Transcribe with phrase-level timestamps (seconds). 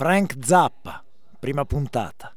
[0.00, 1.02] Frank Zappa,
[1.42, 2.32] prima puntata.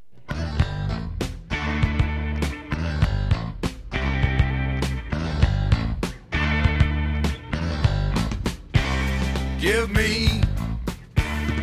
[9.62, 10.42] Give me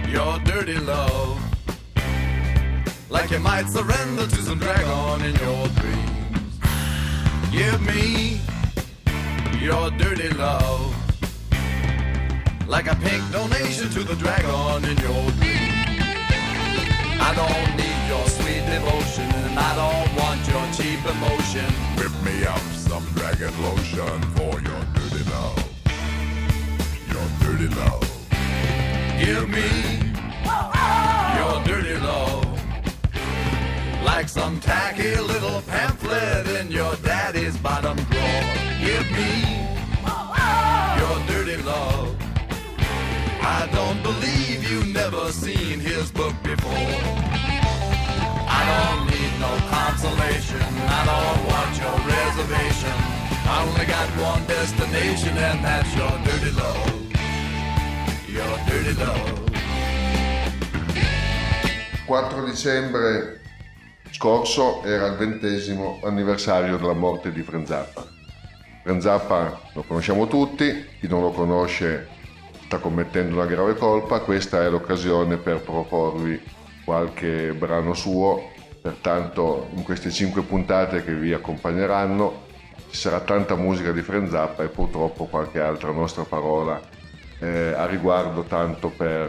[0.08, 1.38] your dirty love.
[3.10, 6.58] Like you might surrender to some dragon in your dreams.
[7.52, 8.40] Give me
[9.60, 10.96] your dirty love.
[12.66, 15.59] Like a pink donation to the dragon in your dreams.
[17.22, 21.68] I don't need your sweet devotion, and I don't want your cheap emotion.
[21.96, 25.60] Whip me up some dragon lotion for your dirty love.
[27.12, 28.06] Your dirty love.
[29.20, 29.68] Give me
[31.38, 32.46] your dirty love.
[34.04, 38.42] Like some tacky little pamphlet in your daddy's bottom drawer.
[38.80, 39.30] Give me
[40.98, 42.19] your dirty love.
[43.42, 46.72] I don't believe you never seen his book before.
[48.48, 50.60] I don't need no consolation.
[50.60, 52.96] I don't want your reservation.
[53.48, 56.90] I only got one destination, and that's your dirty love.
[58.28, 59.48] Your dirty love.
[62.06, 63.40] 4 dicembre
[64.10, 68.04] scorso era il ventesimo anniversario della morte di Frenzappa.
[68.82, 72.18] Frenzappa lo conosciamo tutti, chi non lo conosce
[72.70, 76.40] sta commettendo una grave colpa, questa è l'occasione per proporvi
[76.84, 82.46] qualche brano suo, pertanto in queste 5 puntate che vi accompagneranno
[82.88, 86.80] ci sarà tanta musica di Frenzappa e purtroppo qualche altra nostra parola
[87.40, 89.28] eh, a riguardo tanto per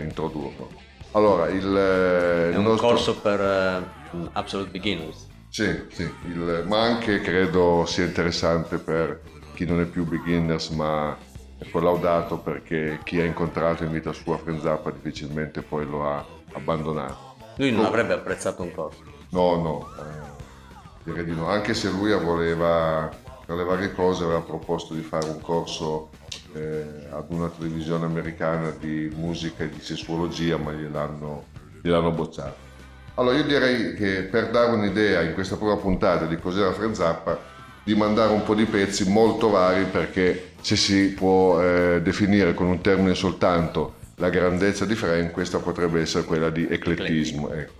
[0.00, 0.70] eh, introdurlo.
[1.12, 5.28] Allora, il, eh, il un nostro- corso per eh, Absolute Beginners.
[5.50, 9.20] Sì, sì, il- ma anche credo sia interessante per
[9.54, 11.16] chi non è più beginners, ma
[11.62, 17.36] è collaudato perché chi ha incontrato in vita sua Frenzappa difficilmente poi lo ha abbandonato.
[17.56, 19.02] Lui non avrebbe apprezzato un corso.
[19.30, 23.08] No, no, eh, direi di no, anche se lui voleva,
[23.46, 26.10] tra le varie cose, aveva proposto di fare un corso
[26.52, 31.44] eh, ad una televisione americana di musica e di sessuologia, ma gliel'hanno,
[31.80, 32.70] gliel'hanno bocciato.
[33.14, 37.38] Allora io direi che per dare un'idea in questa prima puntata di cos'era Frank Zappa,
[37.84, 42.66] di mandare un po' di pezzi molto vari perché se si può eh, definire con
[42.66, 47.50] un termine soltanto la grandezza di Frank, questa potrebbe essere quella di eclettismo.
[47.50, 47.72] ecco.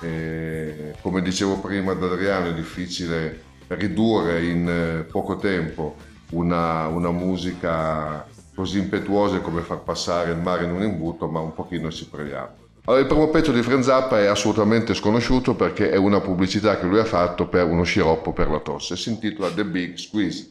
[0.00, 5.96] E, come dicevo prima ad Adriano, è difficile ridurre in eh, poco tempo
[6.30, 11.54] una, una musica così impetuosa come far passare il mare in un imbuto, ma un
[11.54, 12.60] pochino ci proviamo.
[12.84, 16.86] Allora, il primo pezzo di Frank Zappa è assolutamente sconosciuto perché è una pubblicità che
[16.86, 18.96] lui ha fatto per uno sciroppo per la tosse.
[18.96, 20.50] Si intitola The Big Squeeze.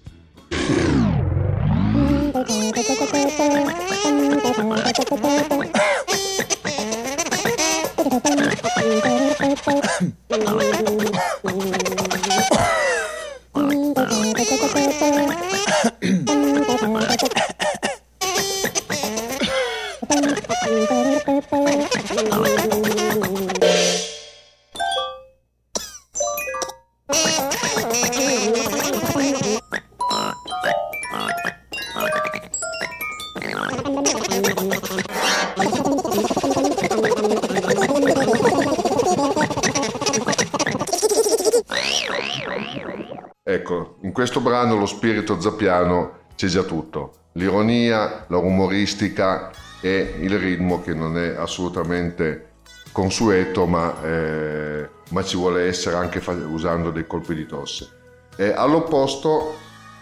[43.44, 47.14] Ecco, in questo brano lo spirito zappiano c'è già tutto.
[47.34, 49.52] L'ironia, la umoristica
[49.82, 52.50] e il ritmo che non è assolutamente
[52.92, 57.90] consueto, ma, eh, ma ci vuole essere anche fa- usando dei colpi di tosse.
[58.36, 59.56] E all'opposto,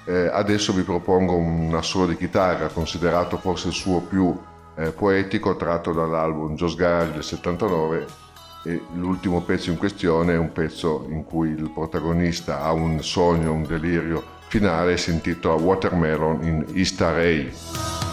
[0.06, 4.38] eh, adesso vi propongo un assolo di chitarra, considerato forse il suo più
[4.76, 8.28] eh, poetico, tratto dall'album Joe's Garage del 79
[8.64, 13.54] e l'ultimo pezzo in questione è un pezzo in cui il protagonista ha un sogno,
[13.54, 18.09] un delirio finale si intitola Watermelon in Easter Ray.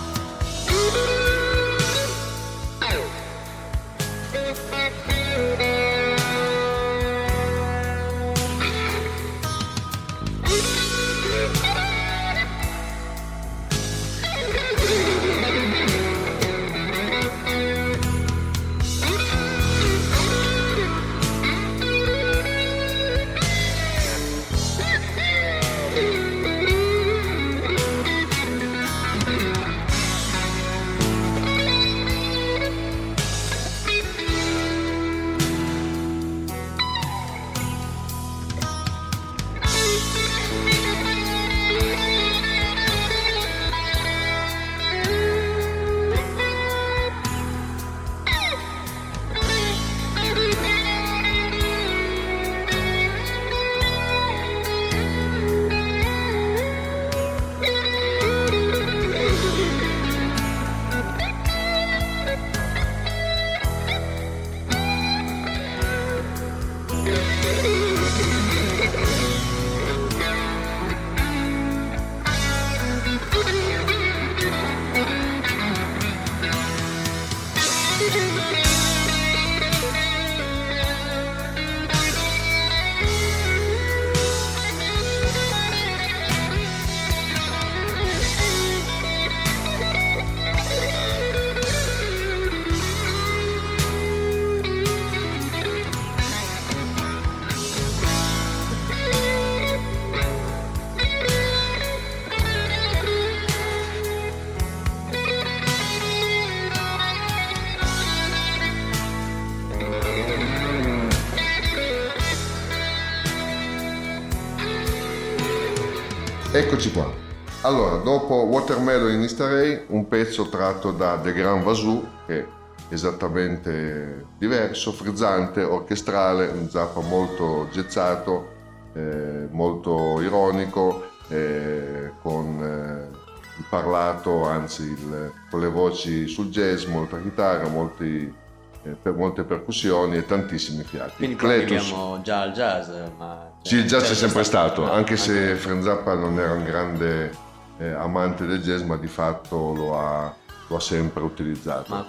[116.57, 117.13] Eccoci qua.
[117.61, 122.47] Allora, dopo Watermelon in Easter un pezzo tratto da The Grand Vasou, che è
[122.89, 128.55] esattamente diverso, frizzante, orchestrale, un zappa molto gezzato,
[128.95, 133.17] eh, molto ironico, eh, con eh,
[133.59, 138.35] il parlato, anzi il, con le voci sul jazz, molta chitarra, molti,
[138.83, 141.17] eh, per molte percussioni e tantissimi fiati.
[141.17, 142.89] Quindi Cletus- già al jazz,
[143.19, 143.56] ma...
[143.67, 147.33] sì, il jazz c'è sempre stato, no, anche se Frank Zappa non era un grande
[147.79, 150.33] eh, amante del jazz, ma di fatto lo ha,
[150.69, 151.93] lo ha sempre utilizzato.
[151.93, 152.07] Ma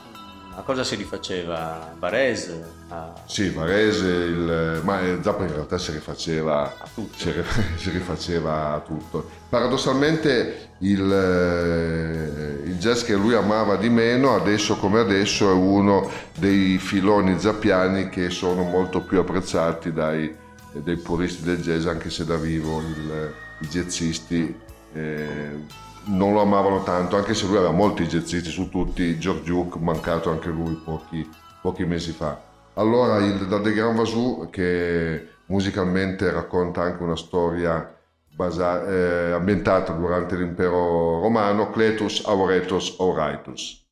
[0.56, 1.94] a cosa si rifaceva?
[1.98, 2.63] Barese?
[2.89, 3.12] A...
[3.25, 7.18] Sì, Varese, il, ma eh, Zappa in realtà si rifaceva tutto.
[7.18, 7.44] si, ri-
[7.77, 9.27] si rifaceva a tutto.
[9.50, 16.09] Paradossalmente il, eh, il jazz che lui amava di meno, adesso come adesso, è uno
[16.38, 20.36] dei filoni zappiani che sono molto più apprezzati dai,
[20.73, 25.59] dai puristi del jazz, anche se da vivo il- i jazzisti eh,
[26.05, 30.29] non lo amavano tanto, anche se lui aveva molti jazzisti su tutti, George Duke, mancato
[30.31, 31.29] anche lui pochi,
[31.61, 32.39] pochi mesi fa.
[32.75, 37.93] Allora, il, da The Grand Vasou, che musicalmente racconta anche una storia
[38.33, 43.85] basa- eh, ambientata durante l'impero romano, Cletus Auretus Auraitus.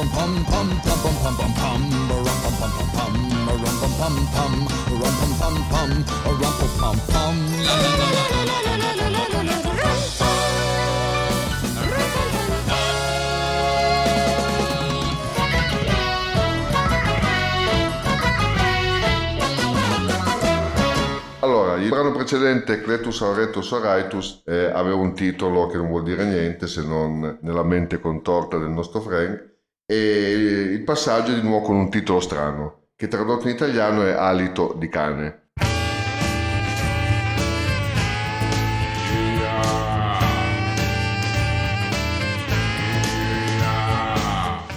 [0.00, 2.20] pum pum, a rumpa pum pum, a
[5.70, 8.39] rum, rumpa pum pum.
[21.90, 26.84] Brano precedente, Cletus Auretus Oraitus, eh, aveva un titolo che non vuol dire niente se
[26.84, 29.54] non nella mente contorta del nostro Frank,
[29.86, 34.12] e il passaggio è di nuovo con un titolo strano, che tradotto in italiano è
[34.12, 35.48] Alito di cane.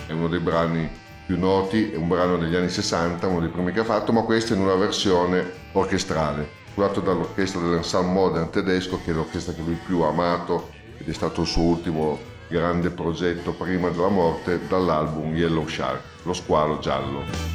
[0.08, 0.89] È uno dei brani
[1.27, 4.24] più noti, è un brano degli anni 60, uno dei primi che ha fatto, ma
[4.24, 9.77] questo in una versione orchestrale, curato dall'orchestra dell'Ensemble Modern tedesco, che è l'orchestra che lui
[9.86, 15.36] più ha amato ed è stato il suo ultimo grande progetto prima della morte, dall'album
[15.36, 17.53] Yellow Shark, lo squalo giallo.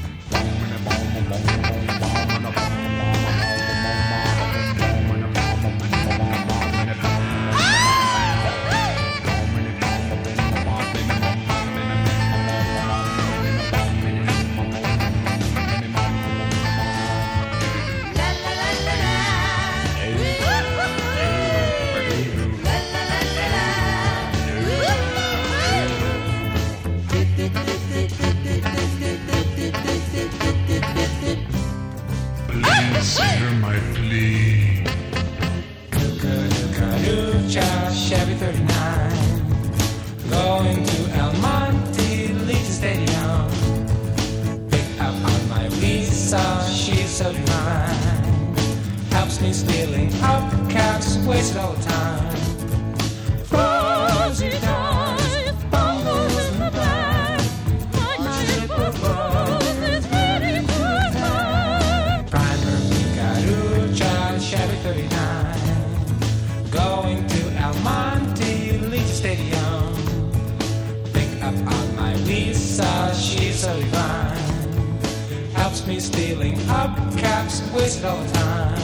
[77.89, 78.78] wasted all the time.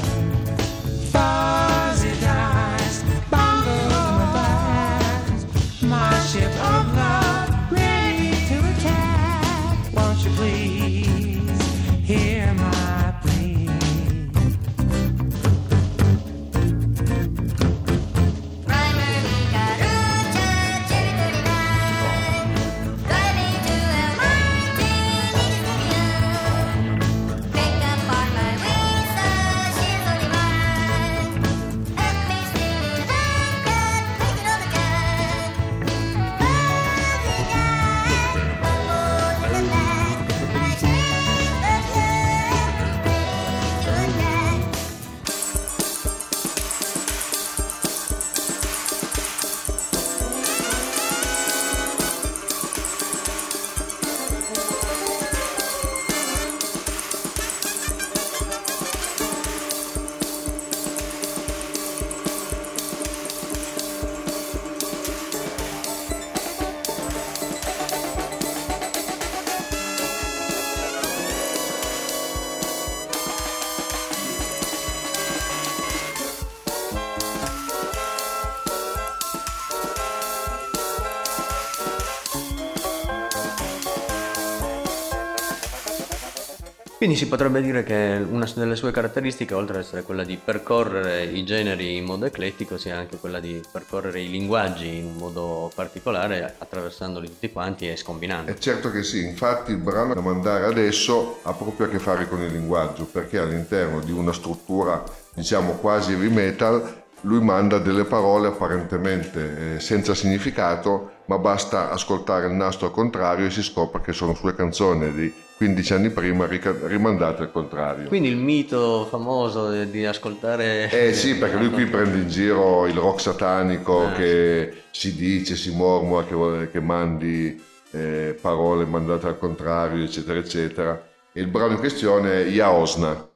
[87.04, 91.24] Quindi si potrebbe dire che una delle sue caratteristiche, oltre ad essere quella di percorrere
[91.24, 96.54] i generi in modo eclettico, sia anche quella di percorrere i linguaggi in modo particolare,
[96.56, 98.50] attraversandoli tutti quanti e scombinando.
[98.50, 102.26] È certo che sì, infatti il brano da mandare adesso ha proprio a che fare
[102.26, 108.04] con il linguaggio, perché all'interno di una struttura, diciamo quasi heavy metal, lui manda delle
[108.04, 114.00] parole apparentemente eh, senza significato, ma basta ascoltare il nastro al contrario e si scopre
[114.00, 118.08] che sono sue canzoni di 15 anni prima rimandate al contrario.
[118.08, 120.90] Quindi il mito famoso di- ascoltare...
[120.90, 125.56] Eh sì, perché lui qui prende in giro il rock satanico Ah, che si dice,
[125.56, 131.08] si mormora che, che mandi eh, parole mandate al contrario, eccetera, eccetera.
[131.32, 133.28] E il brano in questione è Yaosna.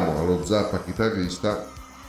[0.00, 1.66] Torniamo allo Zappa chitarrista.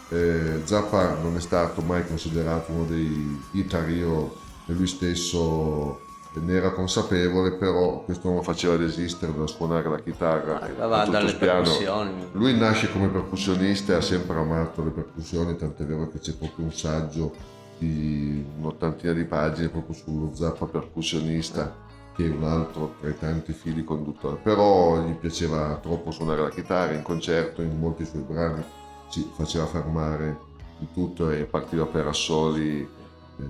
[0.10, 6.00] Eh, Zappa non è stato mai considerato uno dei guitar hero e lui stesso
[6.34, 10.62] ne era consapevole, però questo non lo faceva desistere da suonare la chitarra.
[10.62, 12.28] Arrivava a tutto dalle percussioni.
[12.34, 16.66] Lui nasce come percussionista e ha sempre amato le percussioni, tant'è vero che c'è proprio
[16.66, 17.34] un saggio
[17.78, 21.74] di un'ottantina di pagine proprio sullo Zappa percussionista,
[22.22, 24.38] che un altro tra i tanti fili conduttori.
[24.42, 28.64] Però gli piaceva troppo suonare la chitarra in concerto, in molti suoi brani
[29.10, 30.40] si faceva fermare
[30.80, 32.80] di tutto e partiva per assoli.
[32.82, 33.44] eh,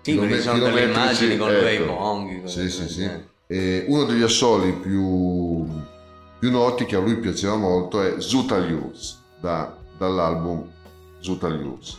[0.00, 1.94] Sì, perché ci sono delle immagini con lui ai ecco.
[1.94, 2.42] bonghi.
[2.48, 3.10] Sì, sì, sì.
[3.46, 5.66] E uno degli assoli più,
[6.38, 10.66] più noti che a lui piaceva molto è Zuta News, da- dall'album
[11.20, 11.98] Zuta News.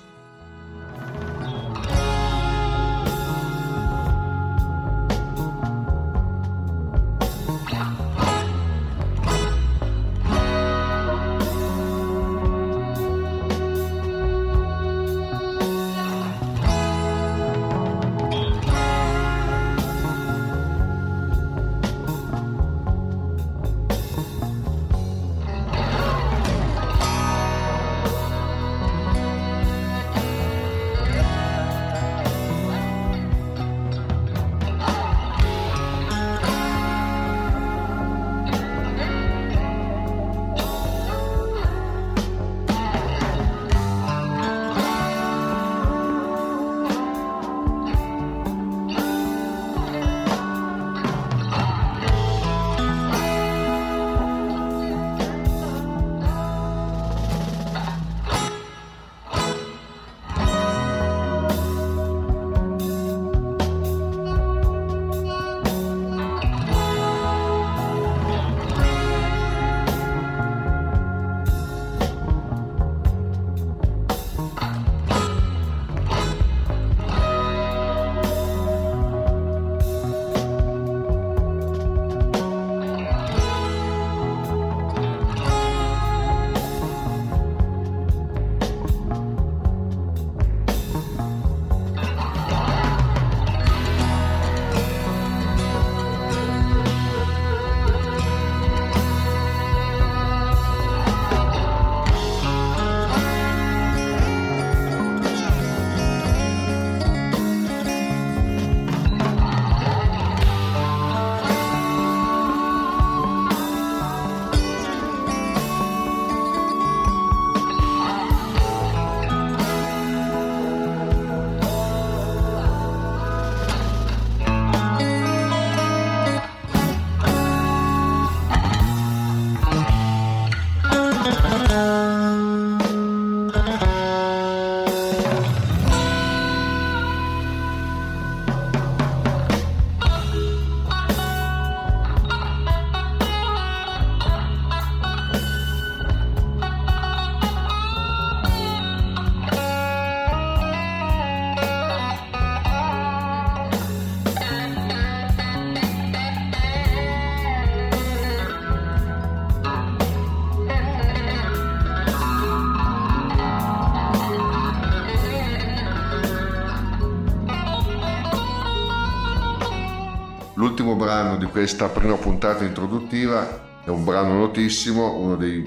[170.59, 175.65] L'ultimo brano di questa prima puntata introduttiva è un brano notissimo, uno dei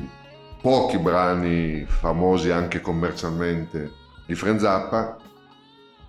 [0.61, 3.91] pochi brani famosi anche commercialmente
[4.27, 5.17] di Frank Zappa.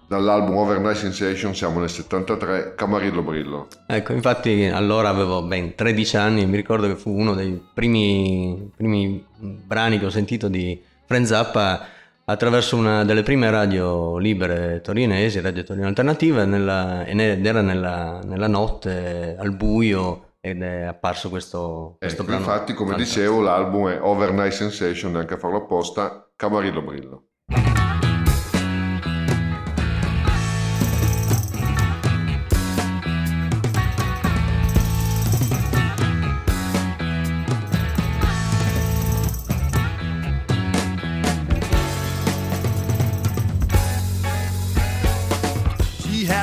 [0.05, 3.67] Dall'album Overnight Sensation siamo nel 73, Camarillo Brillo.
[3.87, 8.69] Ecco, infatti allora avevo ben 13 anni e mi ricordo che fu uno dei primi,
[8.75, 11.87] primi brani che ho sentito di Frank Zappa
[12.25, 18.47] attraverso una delle prime radio libere torinesi, Radio Torino Alternativa, nella- ed era nella, nella
[18.47, 23.21] notte al buio ed è apparso questo, questo Ecco, infatti, come fantastico.
[23.21, 27.27] dicevo, l'album è Overnight Sensation, neanche a farlo apposta, Camarillo Brillo.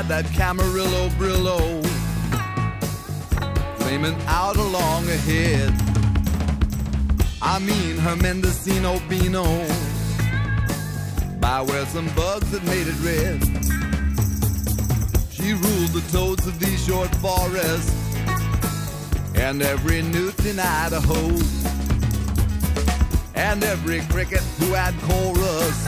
[0.01, 1.85] Had that Camarillo Brillo
[3.81, 5.75] flaming out along ahead.
[7.43, 9.45] I mean her Mendocino Beano
[11.39, 13.43] by where some bugs had made it red.
[15.31, 17.93] She ruled the toads of these short forests
[19.35, 21.37] and every newt in Idaho,
[23.35, 25.85] and every cricket who had chorus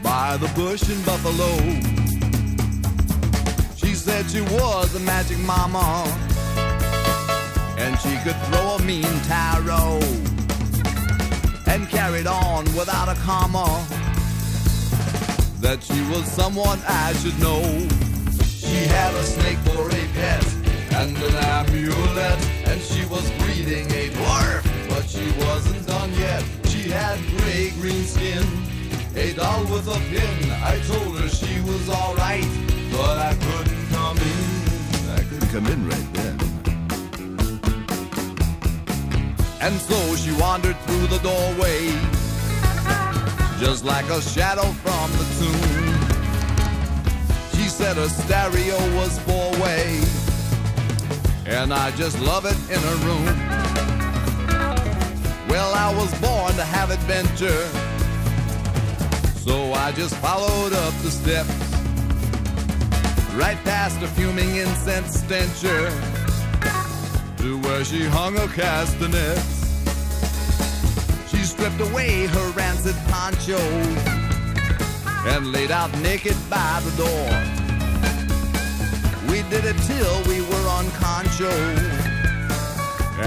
[0.00, 1.95] by the bush and Buffalo.
[4.06, 6.04] Said she was a magic mama,
[7.76, 9.98] and she could throw a mean tarot,
[11.66, 13.66] and carried on without a comma.
[15.60, 17.62] That she was someone I should know.
[18.46, 20.46] She had a snake for a pet
[20.94, 26.44] and an amulet, and she was breeding a dwarf, but she wasn't done yet.
[26.66, 28.46] She had gray green skin,
[29.16, 30.52] a doll with a pin.
[30.62, 32.46] I told her she was alright,
[32.92, 35.10] but I couldn't in.
[35.10, 36.36] I couldn't come in right then.
[39.60, 41.90] And so she wandered through the doorway,
[43.58, 45.96] just like a shadow from the tomb.
[47.56, 50.00] She said her stereo was four way,
[51.46, 53.26] and I just love it in her room.
[55.48, 57.66] Well, I was born to have adventure,
[59.40, 61.65] so I just followed up the steps,
[63.36, 65.90] right past a fuming incense stencher,
[67.36, 69.56] to where she hung her castanets.
[71.30, 73.58] She stripped away her rancid poncho
[75.28, 77.28] and laid out naked by the door.
[79.30, 81.52] We did it till we were on concho,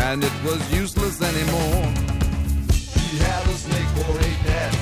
[0.07, 1.85] and it was useless anymore.
[2.73, 4.73] She had a snake for a pet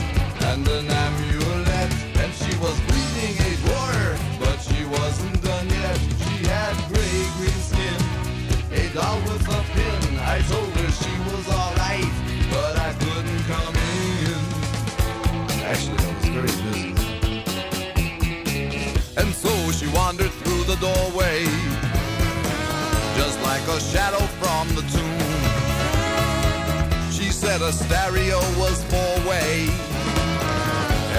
[0.51, 3.57] and an amulet, and she was breeding a
[4.37, 4.46] she
[4.89, 5.97] wasn't done yet.
[6.23, 7.99] She had gray green skin,
[8.71, 10.19] a doll with a pin.
[10.19, 12.11] I told her she was alright,
[12.51, 14.39] but I couldn't come in.
[15.63, 16.91] Actually, I was very busy.
[19.17, 21.43] And so she wandered through the doorway,
[23.17, 25.41] just like a shadow from the tomb.
[27.11, 29.67] She said a stereo was four way,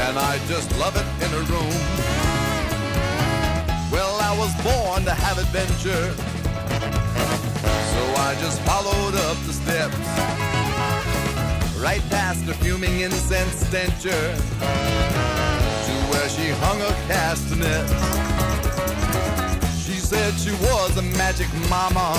[0.06, 2.17] and I just love it in her room.
[4.38, 6.14] Was born to have adventure,
[7.92, 9.98] so I just followed up the steps,
[11.82, 17.92] right past a fuming incense stencher to where she hung her castanets.
[19.84, 22.14] She said she was a magic mama,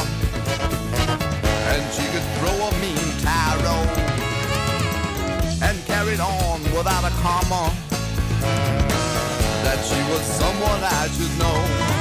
[1.72, 3.88] and she could throw a mean tarot,
[5.64, 7.72] and carried on without a comma.
[9.64, 11.99] That she was someone I should know.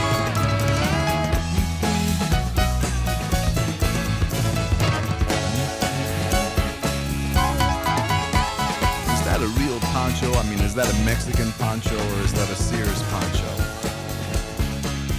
[10.09, 10.33] Poncho?
[10.35, 13.51] I mean, is that a Mexican poncho or is that a Sears poncho?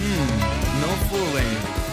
[0.01, 1.88] Hmm, no fooling.